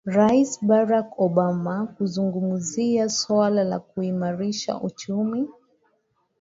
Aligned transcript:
rais 0.17 0.51
barak 0.67 1.07
obama 1.25 1.77
kuzungumzia 1.95 3.09
swala 3.09 3.63
la 3.63 3.79
kuimarisha 3.79 4.79
uchumi 4.81 5.47